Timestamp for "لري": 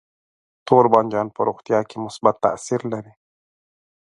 2.93-3.13